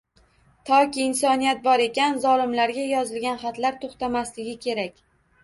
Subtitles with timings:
[0.69, 4.99] Toki insoniyat bor ekan, zolimlarga yozilgan xatlar to’xtamasligi kerak…